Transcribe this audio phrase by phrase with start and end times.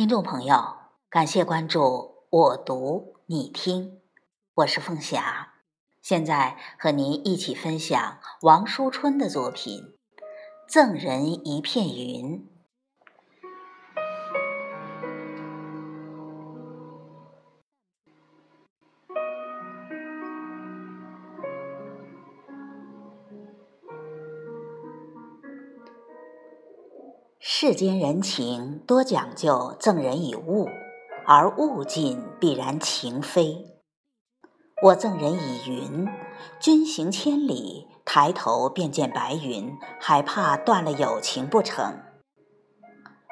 [0.00, 0.76] 听众朋友，
[1.10, 4.00] 感谢关注我读你听，
[4.54, 5.52] 我是凤霞，
[6.00, 9.78] 现在和您一起分享王淑春的作品
[10.66, 12.38] 《赠人一片云》。
[27.42, 30.68] 世间人情多讲究赠人以物，
[31.26, 33.80] 而物尽必然情非。
[34.82, 36.06] 我赠人以云，
[36.60, 42.02] 君行千里，抬头便见白云，还怕断了友情不成？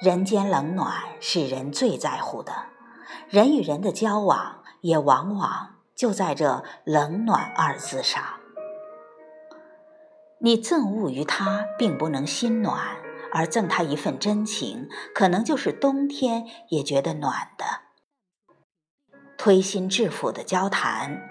[0.00, 2.52] 人间冷暖是人最在乎的，
[3.28, 8.20] 人与人的交往也往往就在这冷暖二字上。
[10.40, 12.96] 你赠物于他，并不能心暖。
[13.32, 17.64] 而赠他一份真情，可能就是冬天也觉得暖的。
[19.36, 21.28] 推心置腹的交谈，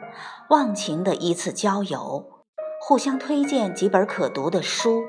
[0.50, 2.46] 忘情的一次郊游，
[2.82, 5.04] 互相推荐几本可读的书，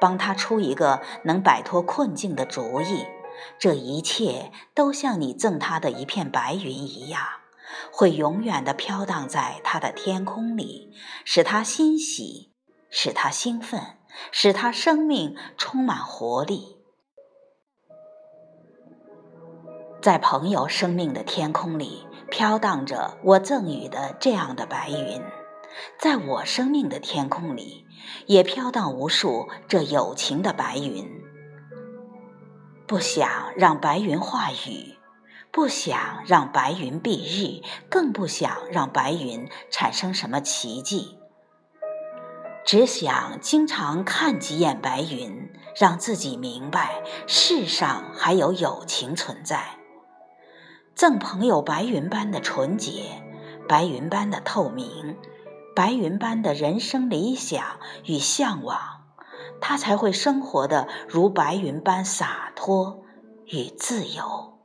[0.00, 3.04] 帮他出一个能摆脱困境的主意，
[3.58, 7.20] 这一切都像你赠他的一片白云一样，
[7.90, 10.92] 会永远的飘荡在他的天空里，
[11.24, 12.52] 使他欣喜，
[12.90, 13.80] 使他兴奋。
[14.32, 16.76] 使他生命充满活力，
[20.00, 25.22] 在朋友生命的天空里飘荡着我赠予的这样的白云，
[25.98, 27.86] 在我生命的天空里
[28.26, 31.08] 也飘荡无数这友情的白云。
[32.86, 34.96] 不想让白云化雨，
[35.50, 41.18] 不想让白云蔽日，更不想让白云产生什么奇迹。
[42.66, 49.78] 只想经常看几眼白云，让自己明白世上还有友情存在。
[50.92, 53.22] 赠朋友白云般的纯洁，
[53.68, 55.16] 白云般的透明，
[55.76, 57.62] 白云般的人生理想
[58.04, 58.80] 与向往，
[59.60, 63.04] 他才会生活的如白云般洒脱
[63.44, 64.55] 与自由。